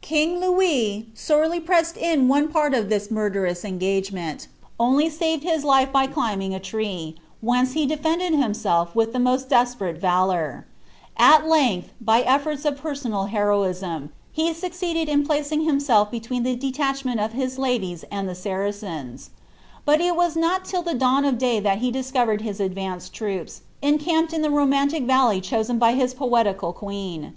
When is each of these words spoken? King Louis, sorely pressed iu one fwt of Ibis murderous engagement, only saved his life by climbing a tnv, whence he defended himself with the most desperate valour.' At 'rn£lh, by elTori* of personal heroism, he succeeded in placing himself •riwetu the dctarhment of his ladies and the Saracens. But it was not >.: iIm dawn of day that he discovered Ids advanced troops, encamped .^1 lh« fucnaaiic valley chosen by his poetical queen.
King 0.00 0.40
Louis, 0.40 1.08
sorely 1.12 1.60
pressed 1.60 1.98
iu 1.98 2.22
one 2.26 2.48
fwt 2.48 2.68
of 2.74 2.86
Ibis 2.86 3.10
murderous 3.10 3.62
engagement, 3.62 4.48
only 4.80 5.10
saved 5.10 5.42
his 5.42 5.64
life 5.64 5.92
by 5.92 6.06
climbing 6.06 6.54
a 6.54 6.58
tnv, 6.58 7.16
whence 7.42 7.72
he 7.74 7.84
defended 7.84 8.32
himself 8.32 8.94
with 8.96 9.12
the 9.12 9.18
most 9.18 9.50
desperate 9.50 10.00
valour.' 10.00 10.64
At 11.18 11.44
'rn£lh, 11.44 11.90
by 12.00 12.22
elTori* 12.22 12.64
of 12.64 12.78
personal 12.78 13.26
heroism, 13.26 14.12
he 14.32 14.54
succeeded 14.54 15.10
in 15.10 15.26
placing 15.26 15.64
himself 15.66 16.10
•riwetu 16.10 16.42
the 16.42 16.56
dctarhment 16.56 17.22
of 17.22 17.34
his 17.34 17.58
ladies 17.58 18.02
and 18.10 18.26
the 18.26 18.34
Saracens. 18.34 19.28
But 19.84 20.00
it 20.00 20.16
was 20.16 20.36
not 20.36 20.64
>.: 20.64 20.64
iIm 20.64 20.98
dawn 20.98 21.26
of 21.26 21.36
day 21.36 21.60
that 21.60 21.80
he 21.80 21.90
discovered 21.90 22.40
Ids 22.40 22.60
advanced 22.60 23.12
troops, 23.12 23.60
encamped 23.82 24.32
.^1 24.32 24.38
lh« 24.40 24.48
fucnaaiic 24.48 25.04
valley 25.06 25.42
chosen 25.42 25.78
by 25.78 25.92
his 25.92 26.14
poetical 26.14 26.72
queen. 26.72 27.34